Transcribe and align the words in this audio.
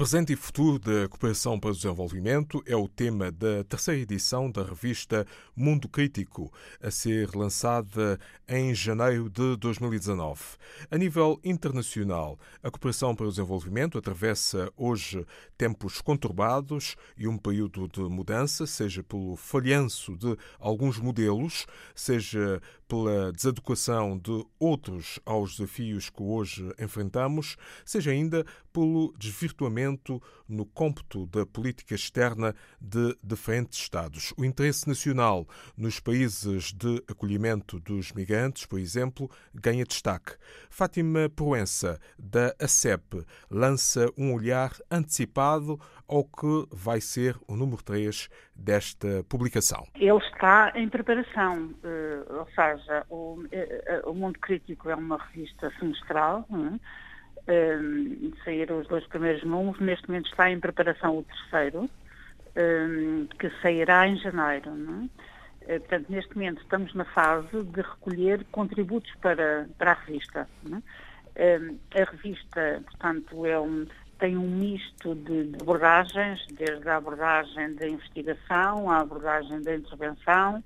Presente 0.00 0.32
e 0.32 0.36
futuro 0.36 0.78
da 0.78 1.06
cooperação 1.10 1.60
para 1.60 1.72
o 1.72 1.74
desenvolvimento 1.74 2.62
é 2.64 2.74
o 2.74 2.88
tema 2.88 3.30
da 3.30 3.62
terceira 3.64 4.00
edição 4.00 4.50
da 4.50 4.62
revista 4.62 5.26
Mundo 5.54 5.90
Crítico, 5.90 6.50
a 6.82 6.90
ser 6.90 7.36
lançada 7.36 8.18
em 8.48 8.74
janeiro 8.74 9.28
de 9.28 9.58
2019. 9.58 10.40
A 10.90 10.96
nível 10.96 11.38
internacional, 11.44 12.38
a 12.62 12.70
cooperação 12.70 13.14
para 13.14 13.26
o 13.26 13.28
desenvolvimento 13.28 13.98
atravessa 13.98 14.72
hoje 14.74 15.22
tempos 15.58 16.00
conturbados 16.00 16.96
e 17.14 17.28
um 17.28 17.36
período 17.36 17.86
de 17.86 18.00
mudança, 18.00 18.66
seja 18.66 19.02
pelo 19.02 19.36
falhanço 19.36 20.16
de 20.16 20.34
alguns 20.58 20.98
modelos, 20.98 21.66
seja 21.94 22.62
pela 22.90 23.32
desadequação 23.32 24.18
de 24.18 24.44
outros 24.58 25.20
aos 25.24 25.52
desafios 25.52 26.10
que 26.10 26.20
hoje 26.20 26.74
enfrentamos, 26.76 27.56
seja 27.84 28.10
ainda 28.10 28.44
pelo 28.72 29.14
desvirtuamento 29.16 30.20
no 30.50 30.66
cômputo 30.66 31.26
da 31.26 31.46
política 31.46 31.94
externa 31.94 32.54
de 32.80 33.16
diferentes 33.22 33.78
Estados. 33.78 34.34
O 34.36 34.44
interesse 34.44 34.88
nacional 34.88 35.46
nos 35.76 36.00
países 36.00 36.72
de 36.72 37.02
acolhimento 37.08 37.78
dos 37.80 38.12
migrantes, 38.12 38.66
por 38.66 38.78
exemplo, 38.78 39.30
ganha 39.54 39.84
destaque. 39.84 40.34
Fátima 40.68 41.28
Proença, 41.28 41.98
da 42.18 42.54
ACEP, 42.60 43.24
lança 43.50 44.10
um 44.16 44.34
olhar 44.34 44.72
antecipado 44.90 45.80
ao 46.08 46.24
que 46.24 46.66
vai 46.72 47.00
ser 47.00 47.36
o 47.46 47.54
número 47.54 47.82
3 47.82 48.28
desta 48.54 49.24
publicação? 49.28 49.86
Ele 49.94 50.18
está 50.18 50.72
em 50.74 50.88
preparação, 50.88 51.72
eh, 51.84 52.22
ou 52.28 52.46
seja, 52.46 53.06
eh, 53.52 53.84
eh, 53.86 54.02
o 54.04 54.12
Mundo 54.12 54.38
Crítico 54.40 54.90
é 54.90 54.94
uma 54.94 55.16
revista 55.16 55.72
semestral, 55.78 56.46
saíram 58.44 58.78
os 58.78 58.86
dois 58.86 59.06
primeiros 59.06 59.42
números, 59.44 59.80
neste 59.80 60.08
momento 60.08 60.30
está 60.30 60.50
em 60.50 60.60
preparação 60.60 61.18
o 61.18 61.24
terceiro, 61.24 61.90
que 63.38 63.50
sairá 63.62 64.06
em 64.06 64.16
janeiro. 64.16 64.70
Portanto, 65.66 66.06
neste 66.08 66.34
momento 66.34 66.62
estamos 66.62 66.94
na 66.94 67.04
fase 67.04 67.62
de 67.62 67.80
recolher 67.80 68.44
contributos 68.50 69.12
para, 69.20 69.68
para 69.78 69.92
a 69.92 69.94
revista. 69.94 70.48
A 71.36 72.10
revista, 72.10 72.82
portanto, 72.84 73.46
é 73.46 73.58
um, 73.58 73.86
tem 74.20 74.36
um 74.36 74.48
misto 74.48 75.14
de, 75.14 75.44
de, 75.44 75.56
abordagens, 75.62 76.46
desde 76.52 76.88
a 76.88 76.96
abordagem 76.96 77.74
da 77.74 77.88
investigação, 77.88 78.90
a 78.90 78.98
abordagem 78.98 79.62
da 79.62 79.74
intervenção, 79.74 80.62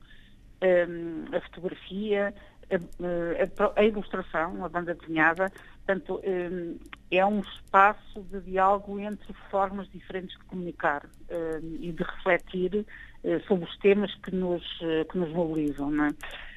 um, 0.61 1.37
a 1.37 1.41
fotografia, 1.41 2.35
a, 2.71 2.75
a, 2.75 3.81
a, 3.81 3.85
ilustração, 3.85 4.65
a 4.65 4.69
banda 4.69 4.95
desenhada. 4.95 5.51
Portanto, 5.87 6.21
um, 6.25 6.79
é 7.11 7.25
um 7.27 7.41
espaço 7.41 8.23
de 8.31 8.41
diálogo 8.41 8.99
entre 8.99 9.33
formas 9.51 9.89
diferentes 9.91 10.37
de 10.39 10.45
comunicar 10.45 11.05
um, 11.31 11.77
e 11.79 11.93
de 11.93 12.03
refletir 12.03 12.87
uh, 13.25 13.41
sobre 13.47 13.69
os 13.69 13.77
temas 13.79 14.15
que 14.17 14.35
nos, 14.35 14.63
uh, 14.81 15.05
que 15.11 15.19
nos 15.19 15.31
mobilizam. 15.31 15.91
Não 15.91 16.07
é? 16.07 16.15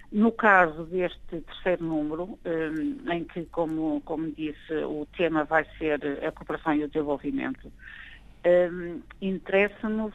No 0.09 0.31
caso 0.31 0.86
deste 0.86 1.42
terceiro 1.42 1.83
número, 1.83 2.39
eh, 2.45 3.14
em 3.14 3.25
que, 3.25 3.44
como, 3.48 4.00
como 4.05 4.31
disse, 4.31 4.73
o 4.86 5.05
tema 5.17 5.44
vai 5.44 5.66
ser 5.78 6.00
a 6.25 6.31
cooperação 6.31 6.73
e 6.75 6.86
o 6.86 6.88
desenvolvimento, 6.88 7.70
eh, 8.42 8.70
interessa-nos 9.22 10.14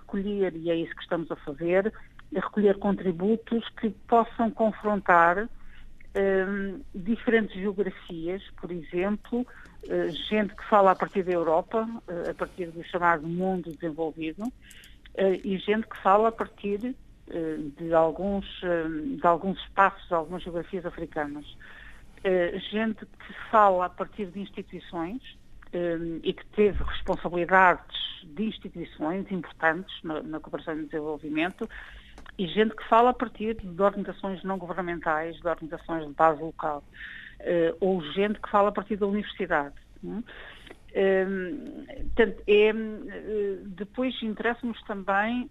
recolher, 0.00 0.56
e 0.56 0.68
é 0.68 0.74
isso 0.74 0.92
que 0.96 1.02
estamos 1.02 1.30
a 1.30 1.36
fazer, 1.36 1.92
recolher 2.34 2.76
contributos 2.78 3.68
que 3.80 3.90
possam 4.08 4.50
confrontar 4.50 5.48
eh, 6.14 6.74
diferentes 6.94 7.54
geografias, 7.54 8.42
por 8.60 8.70
exemplo, 8.70 9.46
gente 10.28 10.54
que 10.54 10.64
fala 10.68 10.90
a 10.90 10.94
partir 10.94 11.22
da 11.22 11.32
Europa, 11.32 11.88
a 12.28 12.34
partir 12.34 12.66
do 12.66 12.84
chamado 12.84 13.26
mundo 13.26 13.72
desenvolvido, 13.72 14.44
e 15.42 15.56
gente 15.58 15.86
que 15.88 15.96
fala 16.02 16.28
a 16.28 16.32
partir 16.32 16.94
de 17.76 17.94
alguns, 17.94 18.44
eh, 18.62 19.16
de 19.16 19.26
alguns 19.26 19.58
espaços, 19.60 20.06
de 20.08 20.14
algumas 20.14 20.42
geografias 20.42 20.84
africanas. 20.84 21.46
Gente 22.70 23.06
que 23.06 23.32
fala 23.50 23.86
a 23.86 23.88
partir 23.88 24.26
de 24.26 24.40
instituições 24.40 25.22
e 26.22 26.32
que 26.32 26.44
teve 26.48 26.82
responsabilidades 26.82 27.96
de 28.24 28.44
instituições 28.44 29.30
importantes 29.30 29.94
na, 30.02 30.22
na 30.22 30.40
cooperação 30.40 30.78
e 30.78 30.84
desenvolvimento 30.84 31.68
e 32.38 32.46
gente 32.46 32.74
que 32.74 32.88
fala 32.88 33.10
a 33.10 33.14
partir 33.14 33.54
de 33.54 33.82
organizações 33.82 34.42
não 34.44 34.58
governamentais, 34.58 35.36
de 35.36 35.48
organizações 35.48 36.06
de 36.06 36.12
base 36.14 36.40
local, 36.40 36.82
ou 37.80 38.02
gente 38.12 38.40
que 38.40 38.50
fala 38.50 38.68
a 38.68 38.72
partir 38.72 38.96
da 38.96 39.06
universidade. 39.06 39.74
É? 40.92 41.24
portanto, 42.14 42.42
é, 42.48 42.72
depois 43.76 44.20
interessa-nos 44.22 44.82
também 44.82 45.48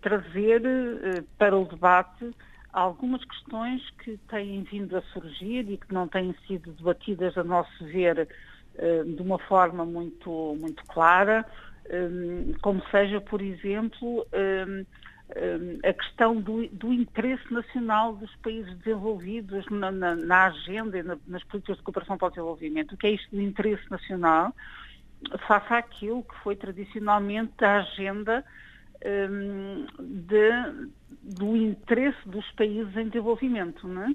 trazer 0.00 0.62
eh, 0.64 1.24
para 1.38 1.56
o 1.56 1.64
debate 1.64 2.30
algumas 2.72 3.22
questões 3.24 3.82
que 4.02 4.16
têm 4.28 4.62
vindo 4.62 4.96
a 4.96 5.02
surgir 5.12 5.70
e 5.70 5.76
que 5.76 5.92
não 5.92 6.08
têm 6.08 6.34
sido 6.46 6.72
debatidas, 6.72 7.36
a 7.36 7.44
nosso 7.44 7.84
ver, 7.84 8.28
eh, 8.76 9.02
de 9.04 9.20
uma 9.20 9.38
forma 9.38 9.84
muito, 9.84 10.56
muito 10.58 10.82
clara, 10.86 11.44
eh, 11.86 12.08
como 12.62 12.82
seja, 12.90 13.20
por 13.20 13.42
exemplo, 13.42 14.26
a 15.84 15.92
questão 15.92 16.40
do, 16.40 16.66
do 16.68 16.92
interesse 16.92 17.52
nacional 17.52 18.14
dos 18.14 18.34
países 18.36 18.76
desenvolvidos 18.78 19.64
na, 19.70 19.90
na, 19.90 20.14
na 20.14 20.46
agenda 20.46 20.98
e 20.98 21.02
na, 21.02 21.16
nas 21.26 21.42
políticas 21.44 21.78
de 21.78 21.82
cooperação 21.82 22.18
para 22.18 22.28
o 22.28 22.30
desenvolvimento. 22.30 22.94
O 22.94 22.96
que 22.96 23.06
é 23.06 23.10
isto 23.12 23.34
do 23.34 23.40
interesse 23.40 23.90
nacional 23.90 24.54
face 25.46 25.72
àquilo 25.72 26.22
que 26.22 26.34
foi 26.42 26.56
tradicionalmente 26.56 27.64
a 27.64 27.78
agenda 27.78 28.44
um, 29.04 29.86
de, 29.98 30.88
do 31.22 31.56
interesse 31.56 32.28
dos 32.28 32.50
países 32.52 32.96
em 32.96 33.06
desenvolvimento. 33.06 33.86
Não 33.86 34.04
é? 34.04 34.14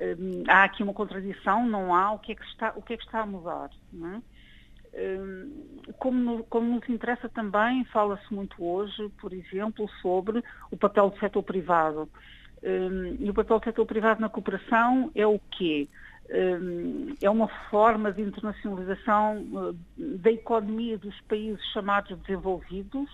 um, 0.00 0.44
há 0.48 0.64
aqui 0.64 0.82
uma 0.82 0.94
contradição, 0.94 1.66
não 1.66 1.94
há, 1.94 2.12
o 2.12 2.18
que 2.18 2.32
é 2.32 2.34
que 2.34 2.44
está, 2.44 2.72
o 2.76 2.82
que 2.82 2.94
é 2.94 2.96
que 2.96 3.04
está 3.04 3.20
a 3.20 3.26
mudar? 3.26 3.70
Não 3.92 4.16
é? 4.16 4.22
Como, 5.98 6.18
no, 6.18 6.44
como 6.44 6.74
nos 6.74 6.88
interessa 6.88 7.28
também, 7.28 7.84
fala-se 7.86 8.32
muito 8.32 8.62
hoje, 8.64 9.08
por 9.20 9.32
exemplo, 9.32 9.88
sobre 10.02 10.42
o 10.70 10.76
papel 10.76 11.10
do 11.10 11.18
setor 11.18 11.42
privado. 11.42 12.08
Um, 12.62 13.16
e 13.20 13.30
o 13.30 13.34
papel 13.34 13.58
do 13.58 13.64
setor 13.64 13.86
privado 13.86 14.20
na 14.20 14.28
cooperação 14.28 15.10
é 15.14 15.26
o 15.26 15.38
quê? 15.50 15.88
Um, 16.30 17.14
é 17.22 17.30
uma 17.30 17.48
forma 17.70 18.12
de 18.12 18.20
internacionalização 18.20 19.38
uh, 19.52 19.76
da 19.96 20.30
economia 20.30 20.98
dos 20.98 21.18
países 21.22 21.64
chamados 21.72 22.18
desenvolvidos, 22.18 23.08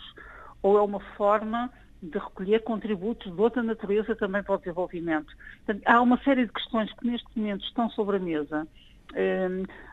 ou 0.62 0.78
é 0.78 0.83
uma 0.83 1.00
forma 1.17 1.71
de 2.03 2.19
recolher 2.19 2.62
contributos 2.62 3.33
de 3.34 3.41
outra 3.41 3.62
natureza 3.62 4.15
também 4.17 4.43
para 4.43 4.55
o 4.55 4.59
desenvolvimento. 4.59 5.33
Portanto, 5.65 5.83
há 5.87 6.00
uma 6.00 6.19
série 6.23 6.47
de 6.47 6.53
questões 6.53 6.93
que 6.94 7.06
neste 7.06 7.27
momento 7.39 7.65
estão 7.65 7.89
sobre 7.91 8.17
a 8.17 8.21
mesa, 8.21 8.67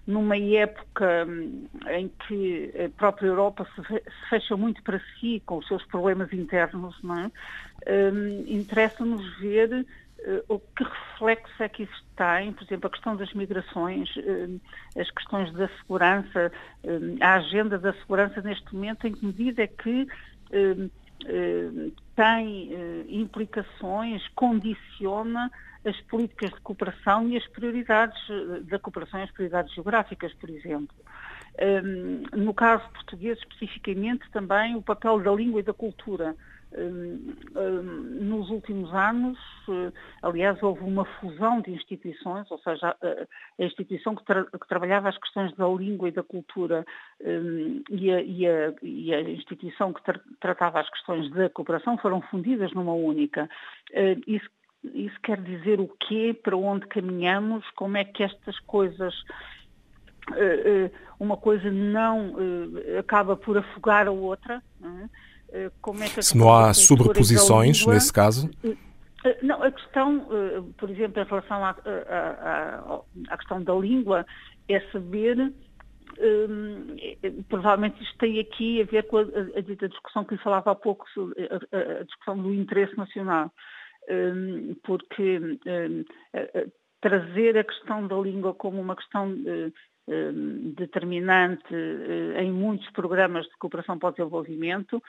numa 0.07 0.37
época 0.37 1.25
hum, 1.27 1.67
em 1.89 2.09
que 2.27 2.71
a 2.85 2.89
própria 2.97 3.27
Europa 3.27 3.67
se 3.75 4.01
fecha 4.29 4.57
muito 4.57 4.81
para 4.83 4.99
si 5.19 5.41
com 5.45 5.57
os 5.57 5.67
seus 5.67 5.85
problemas 5.85 6.31
internos, 6.33 6.95
é? 7.03 7.31
Um, 8.11 8.45
Interessa-nos 8.47 9.39
ver 9.39 9.85
uh, 10.19 10.43
o 10.47 10.59
que 10.59 10.83
reflexo 10.83 11.63
é 11.63 11.69
que 11.69 11.83
isso 11.83 12.03
tem, 12.15 12.51
por 12.53 12.63
exemplo, 12.63 12.87
a 12.87 12.89
questão 12.91 13.15
das 13.15 13.33
migrações, 13.33 14.09
as 14.99 15.09
questões 15.11 15.51
da 15.53 15.67
segurança, 15.79 16.51
a 17.19 17.33
agenda 17.35 17.77
da 17.77 17.93
segurança 17.93 18.41
neste 18.41 18.73
momento, 18.73 19.07
em 19.07 19.13
que 19.13 19.25
medida 19.25 19.63
é 19.63 19.67
que 19.67 20.07
eh, 20.51 20.89
eh, 21.25 21.91
tem 22.21 22.71
eh, 22.71 23.05
implicações, 23.09 24.27
condiciona 24.35 25.51
as 25.83 25.99
políticas 26.01 26.51
de 26.51 26.61
cooperação 26.61 27.27
e 27.27 27.35
as 27.35 27.47
prioridades 27.47 28.21
da 28.69 28.77
cooperação 28.77 29.19
e 29.19 29.23
as 29.23 29.31
prioridades 29.31 29.73
geográficas, 29.73 30.31
por 30.35 30.47
exemplo. 30.51 30.95
No 32.33 32.53
caso 32.53 32.87
português, 32.91 33.39
especificamente, 33.39 34.29
também 34.31 34.75
o 34.75 34.81
papel 34.83 35.19
da 35.19 35.31
língua 35.31 35.61
e 35.61 35.63
da 35.63 35.73
cultura. 35.73 36.35
Hum, 36.73 37.35
hum, 37.53 38.17
nos 38.21 38.49
últimos 38.49 38.93
anos, 38.93 39.37
eh, 39.67 39.91
aliás, 40.21 40.61
houve 40.63 40.81
uma 40.83 41.03
fusão 41.03 41.59
de 41.59 41.71
instituições, 41.71 42.49
ou 42.49 42.57
seja, 42.59 42.95
a, 43.01 43.63
instituição 43.63 44.15
que, 44.15 44.23
tra 44.23 44.45
que, 44.45 44.67
trabalhava 44.69 45.09
as 45.09 45.17
questões 45.17 45.53
da 45.57 45.67
língua 45.67 46.07
e 46.07 46.13
da 46.13 46.23
cultura 46.23 46.85
hum, 47.19 47.83
e, 47.89 48.09
a, 48.09 48.21
e, 48.21 48.47
a, 48.47 48.73
e, 48.81 49.13
a, 49.13 49.21
instituição 49.21 49.91
que 49.91 50.01
tra 50.03 50.17
tratava 50.39 50.79
as 50.79 50.89
questões 50.89 51.29
da 51.31 51.49
cooperação 51.49 51.97
foram 51.97 52.21
fundidas 52.21 52.71
numa 52.71 52.93
única. 52.93 53.49
Eh, 53.91 54.15
isso, 54.25 54.49
isso 54.93 55.19
quer 55.21 55.41
dizer 55.41 55.81
o 55.81 55.89
quê? 55.99 56.33
Para 56.41 56.55
onde 56.55 56.87
caminhamos? 56.87 57.69
Como 57.71 57.97
é 57.97 58.05
que 58.05 58.23
estas 58.23 58.57
coisas 58.61 59.13
eh, 60.37 60.89
uma 61.19 61.35
coisa 61.35 61.69
não 61.69 62.35
acaba 62.97 63.35
por 63.35 63.57
afogar 63.57 64.07
a 64.07 64.11
outra. 64.11 64.63
É? 64.81 65.30
Como 65.81 66.03
é 66.03 66.09
que... 66.09 66.21
Se 66.21 66.37
não 66.37 66.53
há 66.53 66.73
sobreposições 66.73 67.85
nesse 67.85 68.11
caso? 68.11 68.49
Não, 69.43 69.61
a 69.61 69.71
questão, 69.71 70.27
por 70.77 70.89
exemplo, 70.89 71.21
em 71.21 71.25
relação 71.25 71.63
à, 71.63 71.75
à, 72.09 73.01
à 73.29 73.37
questão 73.37 73.61
da 73.61 73.73
língua, 73.73 74.25
é 74.67 74.79
saber 74.91 75.53
Hum, 76.19 76.97
provavelmente 77.49 78.01
isto 78.03 78.17
tem 78.17 78.39
aqui 78.39 78.81
a 78.81 78.85
ver 78.85 79.07
com 79.07 79.17
a, 79.17 79.21
a, 79.21 79.25
a, 79.25 79.87
discussão 79.87 80.23
que 80.23 80.35
lhe 80.35 80.41
falava 80.41 80.71
há 80.71 80.75
pouco, 80.75 81.05
a, 81.17 81.99
a 81.99 82.03
discussão 82.03 82.37
do 82.37 82.53
interesse 82.53 82.95
nacional, 82.97 83.51
hum, 84.09 84.75
porque 84.83 85.39
hum, 85.39 86.05
trazer 87.01 87.57
a 87.57 87.63
questão 87.63 88.05
da 88.07 88.15
língua 88.17 88.53
como 88.53 88.79
uma 88.79 88.95
questão 88.95 89.35
determinante 90.75 91.73
em 92.37 92.51
muitos 92.51 92.89
programas 92.91 93.45
de 93.45 93.57
cooperação 93.57 93.97
para 93.97 94.09
o 94.09 94.11
desenvolvimento 94.11 95.01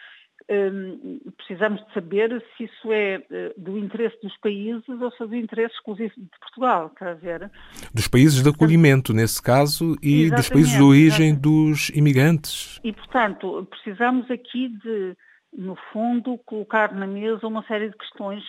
precisamos 1.37 1.85
de 1.87 1.95
saber 1.95 2.45
se 2.57 2.65
isso 2.65 2.93
é 2.93 3.23
eh, 3.31 3.55
do 3.57 3.79
interesse 3.79 4.19
dos 4.23 4.37
países 4.39 4.89
ou 4.89 5.11
se 5.13 5.23
é 5.23 5.27
do 5.27 5.37
interesse 5.37 5.75
exclusivo 5.75 6.13
de 6.17 6.39
Portugal, 6.41 6.93
a 7.01 7.15
ver? 7.15 7.51
Dos 7.95 8.09
países 8.09 8.43
de 8.43 8.49
acolhimento, 8.49 9.13
nesse 9.13 9.43
caso, 9.43 9.97
e 10.03 10.31
dos 10.31 10.49
países 10.49 10.73
de 10.73 10.83
origem 10.83 11.29
exatamente. 11.29 11.41
dos 11.41 11.89
imigrantes. 11.91 12.81
E, 12.85 12.93
portanto, 12.93 13.67
precisamos 13.71 14.31
aqui 14.31 14.69
de, 14.69 15.17
no 15.57 15.77
fundo, 15.93 16.39
colocar 16.39 16.93
na 16.93 17.07
mesa 17.07 17.47
uma 17.47 17.65
série 17.67 17.91
de 17.91 17.97
questões 17.97 18.43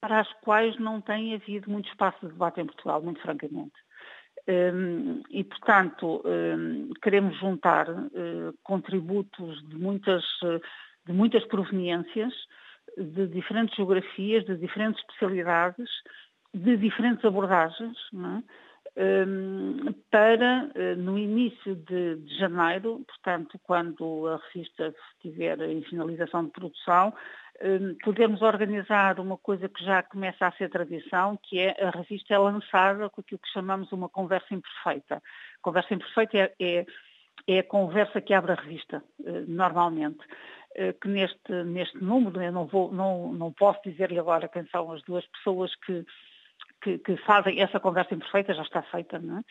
para 0.00 0.20
as 0.20 0.32
quais 0.42 0.78
não 0.78 1.00
tem 1.00 1.34
havido 1.34 1.70
muito 1.70 1.88
espaço 1.88 2.18
de 2.22 2.32
debate 2.32 2.60
em 2.60 2.66
Portugal, 2.66 3.02
muito 3.02 3.20
francamente. 3.20 3.74
Um, 4.48 5.22
e, 5.30 5.44
portanto, 5.44 6.22
um, 6.24 6.90
queremos 7.02 7.38
juntar 7.38 7.88
uh, 7.88 8.54
contributos 8.62 9.62
de 9.68 9.76
muitas 9.76 10.24
uh, 10.42 10.60
de 11.10 11.16
muitas 11.16 11.44
proveniências, 11.46 12.32
de 12.96 13.26
diferentes 13.26 13.74
geografias, 13.74 14.44
de 14.44 14.56
diferentes 14.56 15.00
especialidades, 15.00 15.90
de 16.54 16.76
diferentes 16.76 17.24
abordagens, 17.24 17.96
é? 18.14 19.26
um, 19.26 19.92
para, 20.10 20.70
eh, 20.74 20.94
no 20.94 21.18
início 21.18 21.74
de, 21.76 22.16
de, 22.16 22.38
janeiro, 22.38 23.04
portanto, 23.06 23.58
quando 23.62 24.26
a 24.28 24.40
revista 24.52 24.94
estiver 25.14 25.60
em 25.62 25.82
finalização 25.82 26.44
de 26.44 26.50
produção, 26.50 27.12
um, 27.62 27.94
podermos 28.02 28.40
organizar 28.42 29.20
uma 29.20 29.36
coisa 29.36 29.68
que 29.68 29.84
já 29.84 30.02
começa 30.02 30.46
a 30.46 30.52
ser 30.52 30.70
tradição, 30.70 31.38
que 31.42 31.58
é 31.58 31.84
a 31.84 31.90
revista 31.90 32.34
é 32.34 32.38
lançada 32.38 33.08
com 33.10 33.20
aquilo 33.20 33.40
que 33.40 33.52
chamamos 33.52 33.92
uma 33.92 34.08
conversa 34.08 34.54
imperfeita. 34.54 35.22
Conversa 35.60 35.94
imperfeita 35.94 36.38
é, 36.38 36.54
é, 36.60 36.86
é 37.46 37.58
a 37.58 37.64
conversa 37.64 38.20
que 38.20 38.34
abre 38.34 38.52
a 38.52 38.56
revista, 38.56 39.02
uh, 39.20 39.44
normalmente. 39.46 40.20
Eh, 40.76 40.92
que 40.92 41.08
neste, 41.08 41.52
neste 41.64 41.98
número, 42.02 42.40
eu 42.40 42.52
não, 42.52 42.66
vou, 42.66 42.92
não, 42.92 43.32
não 43.32 43.52
posso 43.52 43.80
dizer-lhe 43.84 44.18
agora 44.18 44.48
quem 44.48 44.64
são 44.68 44.92
as 44.92 45.02
duas 45.02 45.26
pessoas 45.26 45.74
que, 45.84 46.04
que, 46.80 46.98
que, 46.98 47.16
fazem 47.18 47.60
essa 47.60 47.80
conversa 47.80 48.14
imperfeita, 48.14 48.54
já 48.54 48.62
está 48.62 48.82
feita, 48.82 49.18
não 49.18 49.38
é? 49.38 49.42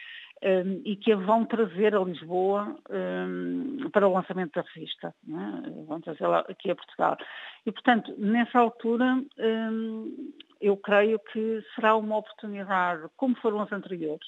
Ehm, 0.41 0.81
e 0.85 0.95
que 0.95 1.11
a 1.11 1.17
vão 1.17 1.45
trazer 1.45 1.93
a 1.93 1.99
Lisboa 1.99 2.73
um, 2.89 3.79
ehm, 3.83 3.89
para 3.89 4.07
o 4.07 4.13
lançamento 4.13 4.53
da 4.53 4.61
revista, 4.73 5.13
é? 5.27 5.69
vão 5.85 5.99
trazê-la 5.99 6.39
aqui 6.47 6.71
a 6.71 6.75
Portugal. 6.75 7.17
E, 7.65 7.71
portanto, 7.71 8.15
nessa 8.17 8.57
altura, 8.57 9.05
um, 9.15 9.27
ehm, 9.37 10.33
eu 10.61 10.77
creio 10.77 11.19
que 11.19 11.61
será 11.75 11.97
uma 11.97 12.17
oportunidade, 12.17 13.07
como 13.17 13.35
foram 13.35 13.59
as 13.59 13.71
anteriores, 13.73 14.27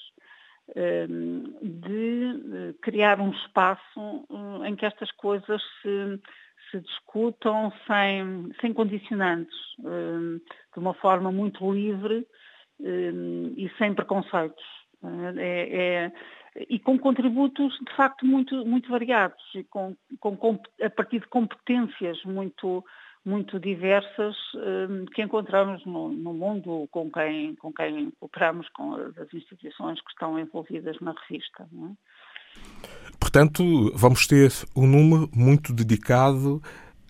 de 1.62 2.30
eh, 2.54 2.74
criar 2.82 3.20
um 3.20 3.32
espaço 3.32 4.26
eh, 4.30 4.70
em 4.70 4.76
que 4.76 4.86
estas 4.86 5.12
coisas 5.12 5.62
se 5.82 6.20
se 6.72 6.80
discutam 6.80 7.72
sem, 7.86 8.52
sem 8.60 8.74
condicionantes, 8.74 9.56
hum, 9.80 10.40
de 10.74 10.80
uma 10.80 10.94
forma 10.96 11.32
muito 11.32 11.72
livre 11.72 12.26
hum, 12.80 13.54
e 13.58 13.70
sem 13.78 13.94
preconceitos. 13.94 14.64
É, 15.38 16.06
é, 16.06 16.12
e 16.70 16.78
com 16.80 16.98
contributos 17.00 17.74
de 17.80 17.96
facto 17.96 18.26
muito, 18.26 18.66
muito 18.66 18.90
variados 18.90 19.42
e 19.56 19.64
com, 19.64 19.96
com, 20.20 20.60
a 20.82 20.90
partir 20.90 21.20
de 21.20 21.28
competências 21.28 22.24
muito, 22.24 22.84
muito 23.26 23.60
diversas 23.60 24.36
hum, 24.56 25.06
que 25.14 25.22
encontramos 25.22 25.84
no, 25.86 26.10
no, 26.10 26.34
mundo 26.34 26.88
com 26.92 27.10
quem, 27.12 27.56
com 27.56 27.74
quem 27.74 28.12
operamos, 28.22 28.68
com 28.70 28.94
as 28.94 29.34
instituições 29.34 30.00
que 30.02 30.12
estão 30.12 30.38
envolvidas 30.38 31.00
na 31.00 31.16
revista. 31.28 31.68
Portanto, 33.22 33.94
vamos 33.96 34.26
ter 34.26 34.52
um 34.76 34.88
número 34.88 35.30
muito 35.34 35.72
dedicado 35.72 36.62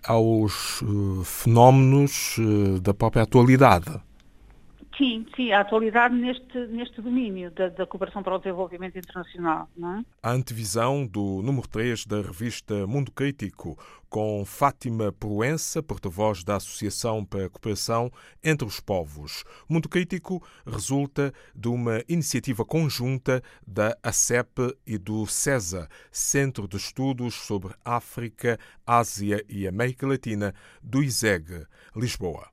aos 0.04 0.82
uh, 0.82 1.24
fenómenos 1.24 2.36
uh, 2.38 2.78
da 2.80 2.92
própria 2.92 3.22
atualidade. 3.22 3.90
Sim, 4.96 5.26
sim, 5.34 5.50
a 5.52 5.60
atualidade 5.60 6.14
neste, 6.14 6.58
neste 6.66 7.00
domínio 7.00 7.50
da, 7.50 7.68
da 7.68 7.86
cooperação 7.86 8.22
para 8.22 8.34
o 8.34 8.38
desenvolvimento 8.38 8.98
internacional. 8.98 9.68
Não 9.76 9.96
é? 9.96 10.04
A 10.22 10.32
antevisão 10.32 11.06
do 11.06 11.40
número 11.42 11.66
3 11.66 12.04
da 12.04 12.20
revista 12.20 12.86
Mundo 12.86 13.10
Crítico, 13.10 13.78
com 14.10 14.44
Fátima 14.44 15.10
Proença, 15.10 15.82
porta-voz 15.82 16.44
da 16.44 16.56
Associação 16.56 17.24
para 17.24 17.46
a 17.46 17.48
Cooperação 17.48 18.12
entre 18.44 18.66
os 18.66 18.80
Povos. 18.80 19.44
Mundo 19.66 19.88
Crítico 19.88 20.46
resulta 20.66 21.32
de 21.54 21.68
uma 21.68 22.02
iniciativa 22.06 22.62
conjunta 22.62 23.42
da 23.66 23.96
ACEP 24.02 24.76
e 24.86 24.98
do 24.98 25.26
CESA, 25.26 25.88
Centro 26.10 26.68
de 26.68 26.76
Estudos 26.76 27.34
sobre 27.34 27.74
África, 27.82 28.58
Ásia 28.86 29.42
e 29.48 29.66
América 29.66 30.06
Latina, 30.06 30.54
do 30.82 31.02
ISEG, 31.02 31.66
Lisboa. 31.96 32.52